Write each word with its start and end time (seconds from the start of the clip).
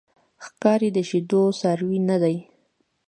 ښکاري 0.45 0.89
د 0.93 0.97
شیدو 1.09 1.41
څاروی 1.59 1.99
نه 2.09 2.17
دی. 2.23 2.37